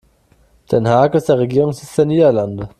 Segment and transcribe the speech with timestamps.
[0.71, 2.69] Den Haag ist der Regierungssitz der Niederlande.